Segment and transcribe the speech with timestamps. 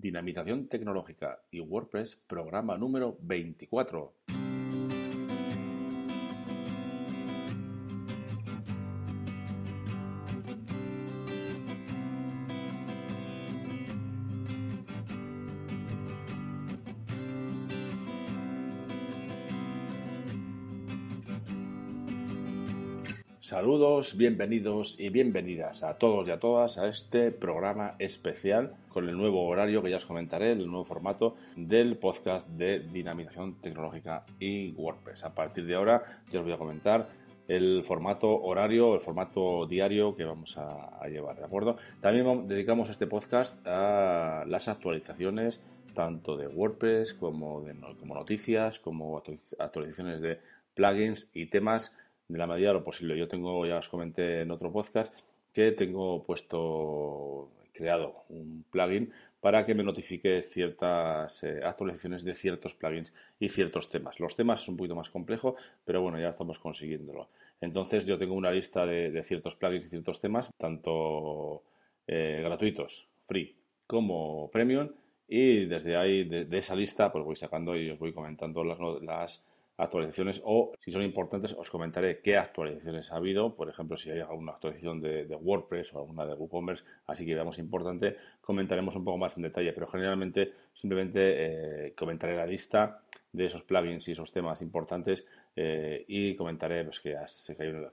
[0.00, 4.14] Dinamización Tecnológica y WordPress, programa número 24.
[23.60, 29.18] Saludos, bienvenidos y bienvenidas a todos y a todas a este programa especial con el
[29.18, 34.72] nuevo horario que ya os comentaré, el nuevo formato del podcast de dinamización tecnológica y
[34.72, 35.24] WordPress.
[35.24, 37.06] A partir de ahora ya os voy a comentar
[37.48, 41.76] el formato horario, el formato diario que vamos a, llevar, ¿de acuerdo?
[42.00, 45.60] También dedicamos este podcast a las actualizaciones
[45.92, 49.22] tanto de WordPress como de como noticias, como
[49.58, 50.40] actualizaciones de
[50.72, 51.94] plugins y temas
[52.32, 53.18] de la medida de lo posible.
[53.18, 55.14] Yo tengo, ya os comenté en otro podcast,
[55.52, 62.74] que tengo puesto, creado un plugin para que me notifique ciertas eh, actualizaciones de ciertos
[62.74, 64.20] plugins y ciertos temas.
[64.20, 67.28] Los temas son un poquito más complejos, pero bueno, ya estamos consiguiéndolo.
[67.60, 71.62] Entonces yo tengo una lista de, ciertos plugins y ciertos temas, tanto
[72.06, 74.90] eh, gratuitos, free, como premium,
[75.26, 79.44] y desde ahí, de, esa lista, pues voy sacando y os voy comentando las
[79.82, 84.20] actualizaciones o si son importantes os comentaré qué actualizaciones ha habido, por ejemplo si hay
[84.20, 89.18] alguna actualización de, WordPress o alguna de WooCommerce, así que veamos importante, comentaremos un poco
[89.18, 94.32] más en detalle, pero generalmente simplemente eh, comentaré la lista de esos plugins y esos
[94.32, 95.24] temas importantes
[95.56, 97.26] eh, y comentaré pues, que, ha,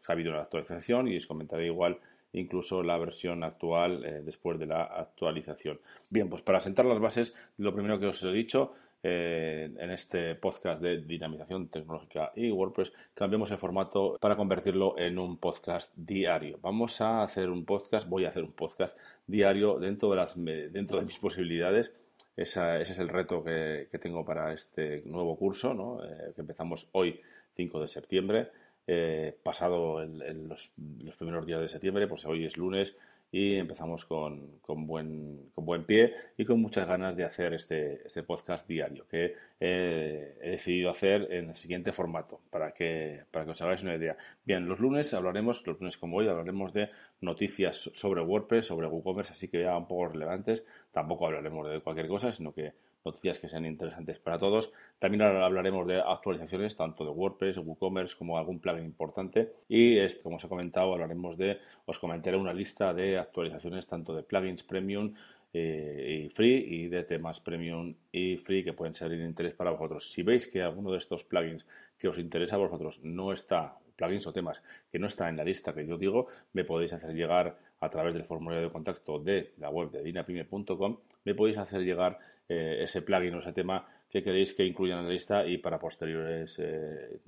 [0.07, 1.99] habido una actualización y os comentaré igual
[2.33, 5.79] incluso la versión actual eh, después de la actualización.
[6.09, 10.35] Bien, pues para sentar las bases, lo primero que os he dicho, eh, en este
[10.35, 16.59] podcast de dinamización tecnológica y WordPress, cambiamos el formato para convertirlo en un podcast diario.
[16.61, 20.99] Vamos a hacer un podcast, voy a hacer un podcast diario dentro de, las, dentro
[20.99, 21.93] de mis posibilidades.
[22.35, 27.21] ese es el reto que, tengo para este nuevo curso, eh, que empezamos hoy,
[27.55, 28.51] 5 de septiembre.
[28.89, 30.71] Eh, pasado los,
[31.17, 32.97] primeros días de septiembre, pues hoy es lunes,
[33.31, 38.05] y empezamos con, con, buen, con buen pie y con muchas ganas de hacer este,
[38.05, 43.51] este podcast diario que he decidido hacer en el siguiente formato para que, para que
[43.51, 44.15] os hagáis una idea.
[44.45, 46.89] Bien, los lunes hablaremos, los lunes como hoy, hablaremos de
[47.21, 50.63] noticias sobre WordPress, sobre WooCommerce, así que ya un poco relevantes.
[50.91, 52.73] Tampoco hablaremos de cualquier cosa, sino que
[53.07, 54.71] noticias que sean interesantes para todos.
[54.99, 59.53] También hablaremos de actualizaciones tanto de WordPress, WooCommerce como algún plugin importante.
[59.67, 64.23] Y como os he comentado, hablaremos de, os comentaré una lista de actualizaciones tanto de
[64.23, 65.13] plugins premium
[65.59, 69.71] eh, y free y de temas premium y free que pueden ser de interés para
[69.71, 70.11] vosotros.
[70.11, 71.65] Si veis que alguno de estos plugins
[71.97, 75.43] que os interesa a vosotros no está, plugins o temas que no está en la
[75.43, 79.53] lista que yo digo, me podéis hacer llegar a través del formulario de contacto de
[79.57, 84.21] la web de dinapime.com, me podéis hacer llegar eh, ese plugin o ese tema que
[84.21, 87.19] queréis que incluya en la lista y para posteriores eh,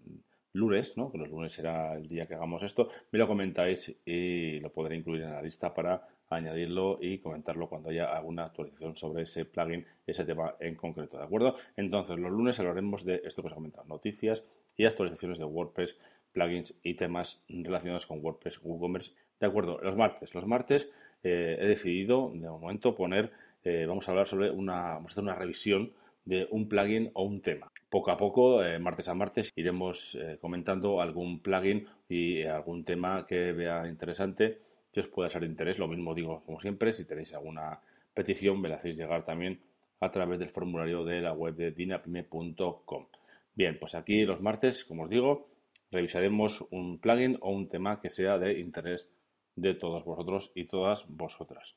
[0.54, 1.12] lunes, ¿no?
[1.12, 4.96] que los lunes será el día que hagamos esto, me lo comentáis y lo podré
[4.96, 9.86] incluir en la lista para añadirlo y comentarlo cuando haya alguna actualización sobre ese plugin,
[10.06, 11.56] ese tema en concreto, ¿de acuerdo?
[11.76, 14.48] Entonces, los lunes hablaremos de esto que os he comentado, noticias
[14.78, 16.00] y actualizaciones de WordPress,
[16.32, 19.14] plugins y temas relacionados con WordPress, WooCommerce.
[19.40, 20.34] De acuerdo, los martes.
[20.36, 20.92] Los martes
[21.24, 23.32] eh, he decidido, de momento, poner
[23.64, 25.94] eh, vamos a hablar sobre una, vamos a hacer una revisión
[26.26, 27.72] de un plugin o un tema.
[27.90, 33.52] Poco a poco, eh, martes a martes, iremos comentando algún plugin y algún tema que
[33.52, 34.60] vea interesante,
[35.00, 35.80] que os pueda ser de interés.
[35.80, 37.80] Lo mismo digo, como siempre, si tenéis alguna
[38.14, 39.62] petición, me la hacéis llegar también
[40.02, 43.08] a través del formulario de la web de dinapime.com.
[43.56, 45.50] Bien, pues aquí los martes, como os digo,
[45.92, 49.10] revisaremos un plugin o un tema que sea de interés
[49.56, 51.76] de todos vosotros y todas vosotras.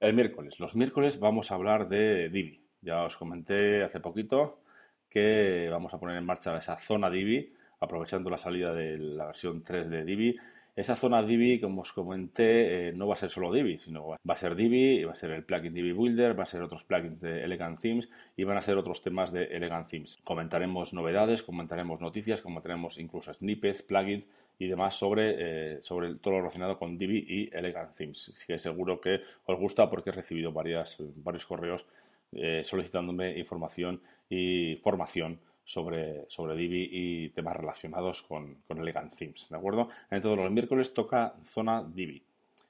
[0.00, 0.58] El miércoles.
[0.58, 2.64] Los miércoles vamos a hablar de Divi.
[2.80, 4.60] Ya os comenté hace poquito
[5.08, 9.62] que vamos a poner en marcha esa zona Divi, aprovechando la salida de la versión
[9.62, 10.36] 3 de Divi
[10.74, 14.16] esa zona Divi, como os comenté, eh, no va a ser solo Divi, sino va
[14.24, 17.20] a ser Divi, va a ser el plugin Divi Builder, va a ser otros plugins
[17.20, 20.16] de Elegant Themes y van a ser otros temas de Elegant Themes.
[20.24, 26.40] Comentaremos novedades, comentaremos noticias, comentaremos incluso snippets, plugins y demás sobre, eh, sobre todo lo
[26.40, 28.32] relacionado con Divi y Elegant Themes.
[28.34, 31.84] Así que seguro que os gusta porque he recibido varias, varios correos
[32.34, 34.00] eh, solicitándome información
[34.30, 39.88] y formación sobre, sobre Divi y temas relacionados con, con Elegant Themes, ¿de acuerdo?
[40.10, 42.22] Entonces los miércoles toca zona Divi.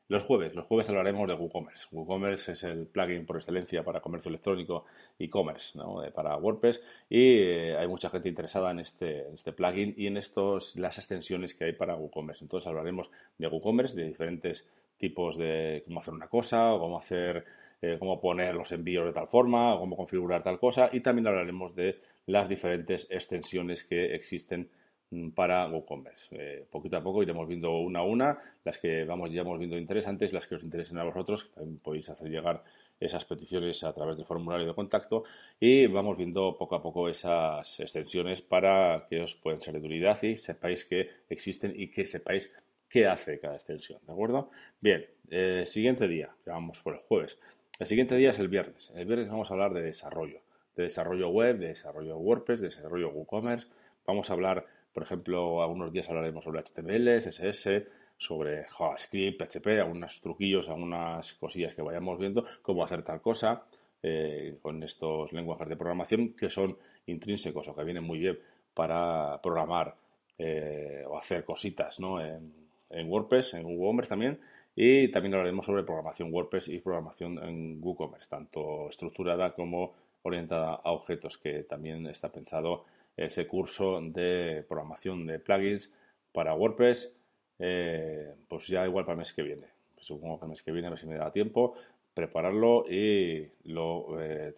[0.09, 1.87] Los jueves, los jueves hablaremos de WooCommerce.
[1.91, 4.85] WooCommerce es el plugin por excelencia para comercio electrónico
[5.19, 6.03] y commerce ¿no?
[6.15, 10.77] para WordPress y eh, hay mucha gente interesada en este, este plugin y en estos,
[10.77, 12.45] las extensiones que hay para WooCommerce.
[12.45, 14.69] Entonces hablaremos de WooCommerce, de diferentes
[14.99, 17.47] tipos de cómo hacer una cosa o cómo hacer
[17.81, 21.75] eh, cómo poner los envíos de tal forma, cómo configurar tal cosa y también hablaremos
[21.75, 24.71] de las diferentes extensiones que existen
[25.11, 26.29] mm, para WooCommerce.
[26.33, 29.77] Eh, poquito a poco iremos viendo una a una, las que vamos ya hemos viendo
[29.77, 32.63] interesantes, las que os interesen a vosotros, también podéis hacer llegar
[33.01, 35.25] esas peticiones a través del formulario de contacto
[35.59, 40.23] y vamos viendo poco a poco esas extensiones para que os puedan ser de utilidad
[40.23, 42.55] y sepáis que existen y que sepáis
[42.89, 44.51] qué hace cada extensión, ¿de acuerdo?
[44.81, 47.39] Bien, eh, siguiente día, ya vamos por el jueves.
[47.79, 48.93] El siguiente día es el viernes.
[48.95, 50.42] El viernes vamos a hablar de desarrollo,
[50.77, 53.69] de desarrollo web, de desarrollo WordPress, de desarrollo WooCommerce.
[54.07, 57.85] Vamos a hablar, por ejemplo, algunos días hablaremos sobre HTML, CSS,
[58.17, 63.65] sobre JavaScript, PHP, algunos truquillos, algunas cosillas que vayamos viendo, cómo hacer tal cosa
[64.03, 66.77] eh, con estos lenguajes de programación que son
[67.07, 68.39] intrínsecos o que vienen muy bien
[68.75, 69.97] para programar
[70.39, 72.21] eh, o hacer cositas ¿no?
[72.21, 72.53] en,
[72.91, 74.41] en, WordPress, en WooCommerce también.
[74.75, 79.93] Y también hablaremos sobre programación WordPress y programación en WooCommerce, tanto estructurada como
[80.23, 82.85] orientada a objetos, que también está pensado
[83.17, 85.93] ese curso de programación de plugins
[86.33, 87.19] para WordPress
[87.65, 89.67] eh, pues ya igual para el mes que viene.
[89.99, 91.75] Supongo que el mes que viene, a ver si me da tiempo,
[92.13, 94.53] prepararlo y lo eh,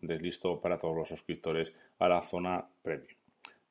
[0.00, 3.16] listo para todos los suscriptores a la zona premium.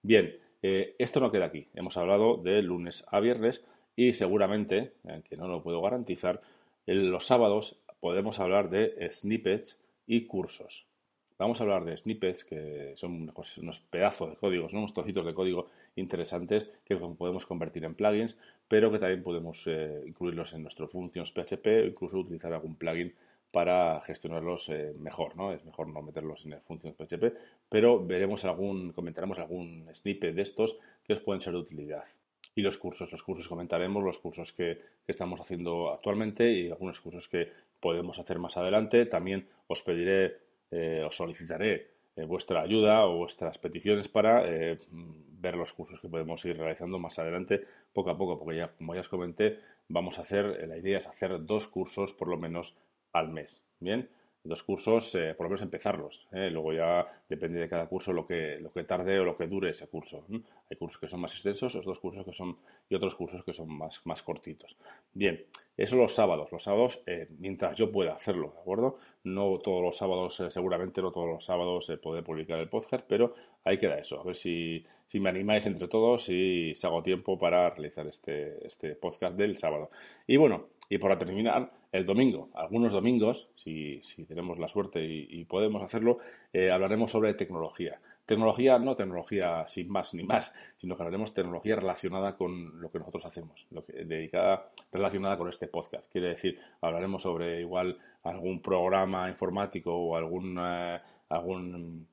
[0.02, 1.68] Bien, eh, esto no queda aquí.
[1.74, 3.66] Hemos hablado de lunes a viernes
[3.98, 6.42] y seguramente, aunque no lo puedo garantizar,
[6.86, 9.78] en los sábados podemos hablar de snippets
[10.08, 10.89] y cursos.
[11.40, 13.32] Vamos a hablar de snippets, que son
[13.62, 18.38] unos pedazos de códigos, unos trocitos de código interesantes que podemos convertir en plugins,
[18.68, 23.16] pero que también podemos eh, incluirlos en nuestro functions PHP incluso utilizar algún plugin
[23.52, 25.54] para gestionarlos eh, mejor, ¿no?
[25.54, 27.34] Es mejor no meterlos en el functions PHP,
[27.70, 32.04] pero veremos algún, comentaremos algún snippet de estos que os pueden ser de utilidad.
[32.54, 37.30] Y los cursos, los cursos comentaremos los cursos que estamos haciendo actualmente y algunos cursos
[37.30, 37.50] que
[37.80, 39.06] podemos hacer más adelante.
[39.06, 45.56] También os pediré eh, os solicitaré eh, vuestra ayuda o vuestras peticiones para eh, ver
[45.56, 49.02] los cursos que podemos ir realizando más adelante, poco a poco, porque ya, como ya
[49.02, 52.76] os comenté, vamos a hacer, la idea es hacer dos cursos por lo menos
[53.14, 53.62] al mes.
[53.80, 54.10] Bien,
[54.44, 56.28] dos cursos, eh, por lo menos empezarlos.
[56.32, 56.50] ¿eh?
[56.50, 59.72] Luego ya depende de cada curso lo que, lo que tarde o lo que dure
[59.72, 60.26] ese curso.
[60.70, 62.58] Hay cursos que son más extensos, otros cursos que son,
[62.90, 64.78] y otros cursos que son más, más cortitos.
[65.14, 65.46] Bien,
[65.76, 66.52] eso los sábados.
[66.52, 68.98] Los sábados, eh, mientras yo pueda hacerlo, ¿de acuerdo?
[69.24, 73.34] No todos los sábados, seguramente no todos los sábados se puede publicar el podcast, pero
[73.64, 74.20] ahí queda eso.
[74.20, 78.66] A ver si, si me animáis entre todos y si hago tiempo para realizar este,
[78.66, 79.90] este podcast del sábado.
[80.26, 85.82] Y bueno, y para terminar, el domingo, algunos domingos, si, tenemos la suerte y, podemos
[85.82, 86.20] hacerlo,
[86.54, 88.00] eh, hablaremos sobre tecnología.
[88.26, 93.00] Tecnología, no tecnología sin más ni más, sino que hablaremos tecnología relacionada con lo que
[93.00, 96.06] nosotros hacemos, lo que, dedicada, relacionada con este podcast.
[96.12, 102.08] Quiere decir, hablaremos sobre igual algún programa informático o algún, algún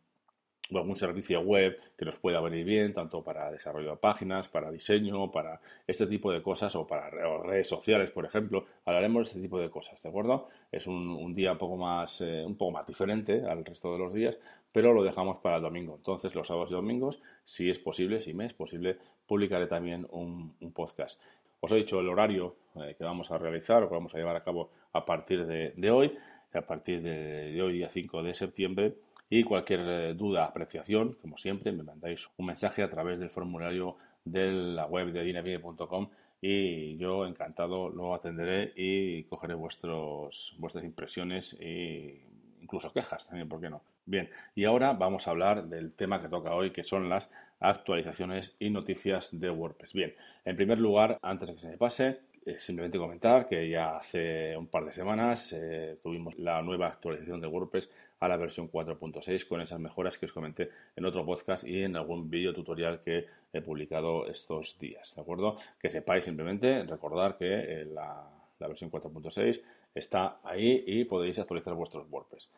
[0.70, 4.70] o algún servicio web que nos pueda venir bien, tanto para desarrollo de páginas, para
[4.70, 8.64] diseño, para este tipo de cosas, o para redes sociales, por ejemplo.
[8.84, 10.48] Hablaremos de este tipo de cosas, ¿de acuerdo?
[10.72, 14.12] Es un, día un poco, más, eh, un poco más diferente al resto de los
[14.12, 14.38] días,
[14.72, 15.94] pero lo dejamos para el domingo.
[15.96, 20.54] Entonces, los sábados y domingos, si es posible, si me es posible, publicaré también un,
[20.74, 21.20] podcast.
[21.60, 24.36] Os he dicho el horario eh, que vamos a realizar o que vamos a llevar
[24.36, 26.12] a cabo a partir de, hoy,
[26.52, 28.96] a partir de, de hoy, día 5 de septiembre
[29.28, 33.96] y cualquier eh, duda, apreciación, como siempre, me mandáis un mensaje a través del formulario
[34.24, 36.08] de la web de dinavide.com
[36.40, 42.22] y yo encantado lo atenderé y cogeré vuestros, vuestras impresiones e
[42.60, 43.82] incluso quejas también, ¿por qué no?
[44.04, 48.56] Bien, y ahora vamos a hablar del tema que toca hoy, que son las actualizaciones
[48.58, 49.92] y noticias de WordPress.
[49.92, 50.14] Bien,
[50.44, 54.56] en primer lugar, antes de que se me pase, eh, simplemente comentar que ya hace
[54.56, 59.48] un par de semanas eh, tuvimos la nueva actualización de WordPress a la versión 4.6
[59.48, 63.26] con esas mejoras que os comenté en otro podcast y en algún vídeo tutorial que
[63.52, 65.58] he publicado estos días, ¿de acuerdo?
[65.80, 69.60] Que sepáis simplemente recordar que eh, la, la versión 4.6
[69.92, 72.48] está ahí y podéis actualizar vuestros WordPress.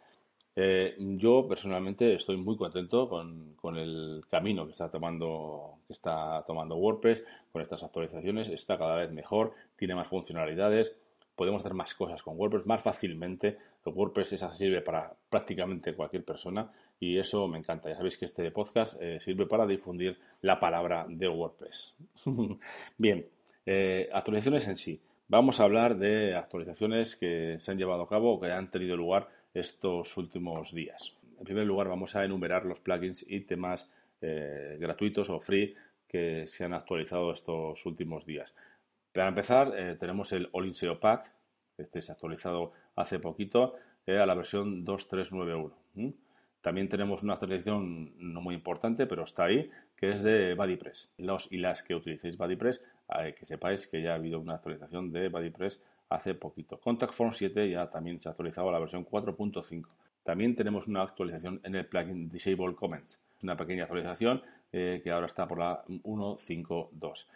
[0.61, 6.75] Eh, yo personalmente estoy muy contento con, el camino que está tomando que está tomando
[6.75, 8.49] WordPress con estas actualizaciones.
[8.49, 10.97] Está cada vez mejor, tiene más funcionalidades,
[11.37, 13.57] podemos hacer más cosas con WordPress más fácilmente.
[13.85, 17.89] WordPress es accesible para prácticamente cualquier persona y eso me encanta.
[17.89, 21.95] Ya sabéis que este podcast eh, sirve para difundir la palabra de WordPress.
[22.99, 23.25] Bien,
[23.65, 25.01] eh, actualizaciones en sí.
[25.29, 28.97] Vamos a hablar de actualizaciones que se han llevado a cabo o que han tenido
[28.97, 31.15] lugar estos últimos días.
[31.39, 35.75] En primer lugar, vamos a enumerar los plugins y temas eh, gratuitos o free
[36.07, 38.55] que se han actualizado estos últimos días.
[39.13, 41.33] Para empezar, eh, tenemos el All in SEO Pack.
[41.77, 43.75] Este se ha actualizado hace poquito.
[44.07, 46.15] a la versión 2391.
[46.63, 51.11] También tenemos una actualización no muy importante, pero está ahí, que es de BuddyPress.
[51.19, 52.83] Los y las que utilicéis BuddyPress,
[53.37, 56.81] que sepáis que ya ha habido una actualización de BuddyPress hace poquito.
[56.81, 59.87] Contact Form 7 ya también se ha actualizado a la versión 4.5.
[60.23, 65.27] También tenemos una actualización en el plugin Disable Comments, una pequeña actualización eh, que ahora
[65.27, 67.27] está por la 1.5.2.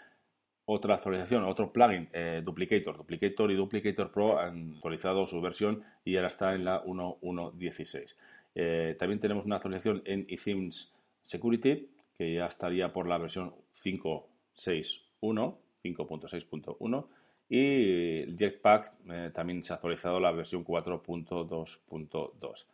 [0.64, 2.96] Otra actualización, otro plugin, eh, Duplicator.
[2.96, 8.14] Duplicator y Duplicator Pro han actualizado su versión y ahora está en la 1.1.16.
[8.54, 15.56] Eh, también tenemos una actualización en eThemes Security, que ya estaría por la versión 5.6.1,
[15.82, 17.06] 5.6.1.
[17.54, 22.66] Y Jetpack eh, también se ha actualizado la versión 4.2.2.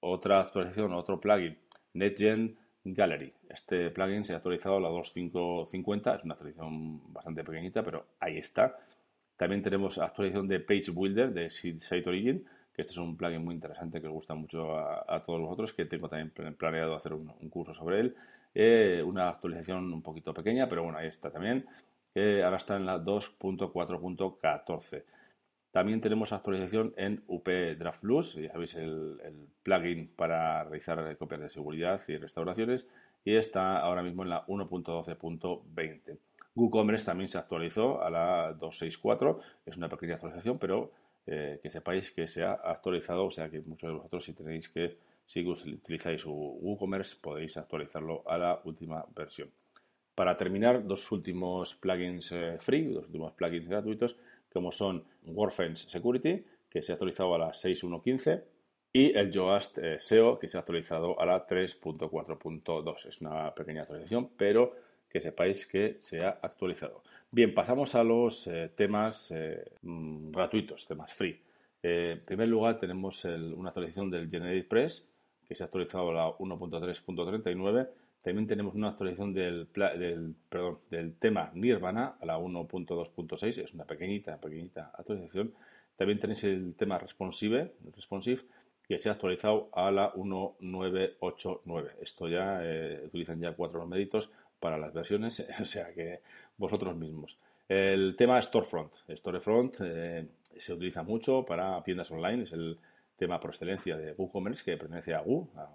[0.00, 1.58] Otra actualización, otro plugin,
[1.92, 3.34] NetGen Gallery.
[3.50, 8.38] Este plugin se ha actualizado a la 2.5.50, es una actualización bastante pequeñita, pero ahí
[8.38, 8.78] está.
[9.36, 12.42] También tenemos actualización de Page Builder de Site Origin,
[12.72, 15.84] que este es un plugin muy interesante que gusta mucho a, todos los otros, que
[15.84, 18.16] tengo también planeado hacer un, curso sobre él.
[18.54, 21.66] Eh, una actualización un poquito pequeña, pero bueno, ahí está también,
[22.16, 25.04] que ahora está en la 2.4.14.
[25.70, 27.46] También tenemos actualización en UP
[27.76, 29.20] Draft Plus, ya sabéis, el,
[29.62, 32.88] plugin para realizar copias de seguridad y restauraciones,
[33.22, 36.16] y está ahora mismo en la 1.12.20.
[36.54, 40.92] WooCommerce también se actualizó a la 2.6.4, es una pequeña actualización, pero
[41.26, 44.70] eh, que sepáis que se ha actualizado, o sea que muchos de vosotros si tenéis
[44.70, 44.96] que,
[45.26, 49.50] si utilizáis WooCommerce, podéis actualizarlo a la última versión.
[50.16, 54.16] Para terminar, dos últimos plugins eh, free, dos últimos plugins gratuitos,
[54.50, 58.42] como son WordFence Security, que se ha actualizado a la 6.1.15,
[58.94, 63.06] y el Yoast eh, SEO, que se ha actualizado a la 3.4.2.
[63.06, 64.72] Es una pequeña actualización, pero
[65.06, 67.02] que sepáis que se ha actualizado.
[67.30, 69.34] Bien, pasamos a los eh, temas
[69.82, 71.42] mm, gratuitos, temas free.
[71.82, 75.10] En primer lugar, tenemos una actualización del GeneratePress,
[75.46, 77.88] que se ha actualizado a la 1.3.39.
[78.26, 79.68] También tenemos una actualización del,
[80.90, 83.62] del tema Nirvana a la 1.2.6.
[83.62, 85.54] Es una pequeñita, pequeñita actualización.
[85.94, 88.42] También tenéis el tema Responsive, responsive
[88.88, 91.92] que se ha actualizado a la 1.989.
[92.02, 92.60] Esto ya
[93.04, 96.22] utilizan ya cuatro numeritos para las versiones, o sea que
[96.56, 97.38] vosotros mismos.
[97.68, 98.92] El tema Storefront.
[99.08, 102.76] Storefront eh, se utiliza mucho para tiendas online, es el
[103.16, 105.72] tema por excelencia de WooCommerce que pertenece a Woo, a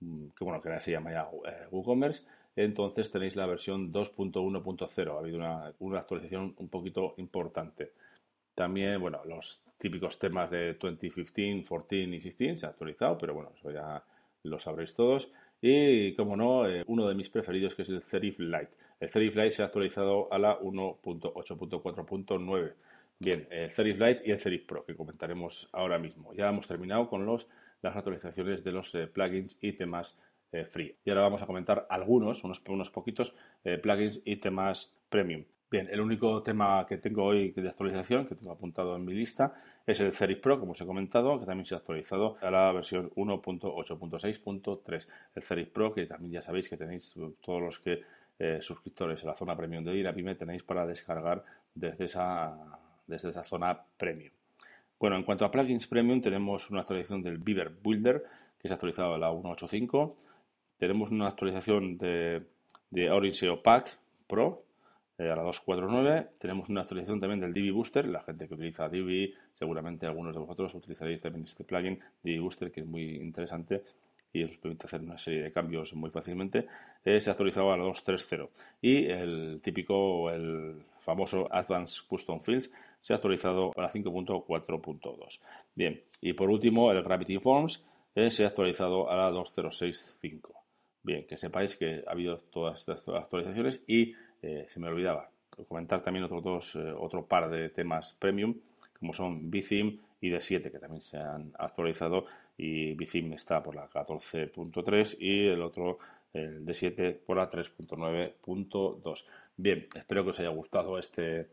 [0.00, 2.24] que bueno, que ahora se llama ya eh, WooCommerce.
[2.54, 7.92] Entonces tenéis la versión 2.1.0, ha habido una, una, actualización un poquito importante.
[8.54, 13.52] También, bueno, los típicos temas de 2015, 14 y 16 se ha actualizado, pero bueno,
[13.54, 14.02] eso ya
[14.42, 15.30] lo sabréis todos.
[15.60, 18.72] Y, como no, eh, uno de mis preferidos que es el Serif Lite.
[19.00, 22.74] El Serif Lite se ha actualizado a la 1.8.4.9.
[23.18, 26.34] Bien, el Serif Lite y el Serif Pro, que comentaremos ahora mismo.
[26.34, 27.48] Ya hemos terminado con los,
[27.82, 30.18] las actualizaciones de los eh, plugins y temas
[30.52, 30.96] eh, free.
[31.04, 33.34] Y ahora vamos a comentar algunos, unos, unos poquitos
[33.82, 35.44] plugins y temas premium.
[35.68, 39.54] Bien, el único tema que tengo hoy de actualización, que tengo apuntado en mi lista,
[39.84, 42.70] es el Cerix Pro, como os he comentado, que también se ha actualizado a la
[42.70, 45.08] versión 1.8.6.3.
[45.34, 48.02] El Cerix Pro, que también ya sabéis que tenéis todos los que
[48.38, 51.42] eh, suscriptores en la zona premium de IRAPIME tenéis para descargar
[51.74, 54.35] desde esa, desde esa zona premium.
[54.98, 58.24] Bueno, en cuanto a plugins premium, tenemos una actualización del Beaver Builder,
[58.58, 60.14] que se ha actualizado a la 1.8.5.
[60.76, 62.46] Tenemos una actualización de,
[62.90, 64.66] de Orange SEO Pack Pro,
[65.18, 68.06] eh, a la 249 tenemos una actualización también del Divi Booster.
[68.06, 72.70] La gente que utiliza Divi, seguramente algunos de vosotros utilizaréis también este plugin Divi Booster,
[72.70, 73.82] que es muy interesante
[74.32, 76.66] y os permite hacer una serie de cambios muy fácilmente.
[77.02, 82.70] Eh, se ha actualizado a la 230 y el típico, el famoso Advanced Custom Fields
[83.00, 85.40] se ha actualizado a la 5.4.2.
[85.74, 87.86] Bien, y por último el Gravity Forms
[88.16, 90.52] eh, se ha actualizado a la 2065.
[91.04, 95.30] Bien, que sepáis que ha habido todas estas actualizaciones y eh, se me olvidaba
[95.68, 98.56] comentar también otros dos, eh, otro par de temas premium,
[98.98, 102.24] como son Bithim y D7, que también se han actualizado
[102.58, 105.98] y Bithim está por la 14.3 y el otro,
[106.36, 109.24] el D7, por la 3.9.2.
[109.56, 111.48] Bien, espero que os haya gustado este,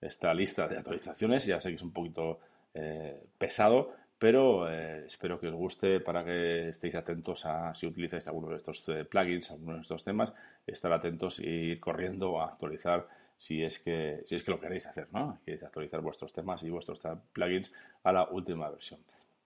[0.00, 2.40] esta lista de actualizaciones, ya sé que es un poquito
[2.74, 8.28] eh, pesado, pero eh, espero que os guste para que estéis atentos a si utilizáis
[8.28, 10.32] alguno de estos eh, plugins, alguno de estos temas,
[10.66, 14.86] estar atentos e ir corriendo a actualizar si es que, si es que lo queréis
[14.86, 15.40] hacer, ¿no?
[15.44, 17.00] Queréis actualizar vuestros temas y vuestros
[17.32, 17.72] plugins
[18.04, 19.00] a la última versión.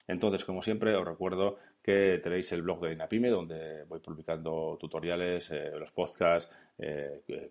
[0.07, 5.51] Entonces, como siempre, os recuerdo que tenéis el blog de Inapime, donde voy publicando tutoriales,
[5.51, 6.51] eh, los podcasts,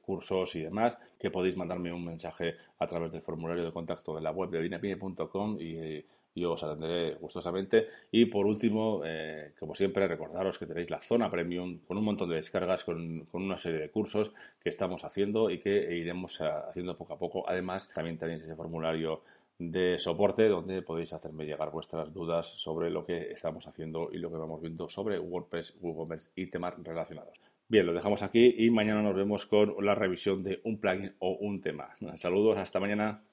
[0.02, 4.22] cursos y demás, que podéis mandarme un mensaje a través del formulario de contacto de
[4.22, 7.88] la web de inapime.com y yo os atenderé gustosamente.
[8.12, 12.30] Y por último, eh, como siempre, recordaros que tenéis la zona premium con un montón
[12.30, 17.14] de descargas, con, una serie de cursos que estamos haciendo y que iremos haciendo poco
[17.14, 17.50] a poco.
[17.50, 19.24] Además, también tenéis ese formulario
[19.58, 24.30] de soporte donde podéis hacerme llegar vuestras dudas sobre lo que estamos haciendo y lo
[24.32, 27.40] que vamos viendo sobre WordPress, WooCommerce y temas relacionados.
[27.68, 31.38] Bien, lo dejamos aquí y mañana nos vemos con la revisión de un plugin o
[31.40, 31.90] un tema.
[32.16, 33.24] Saludos, hasta mañana.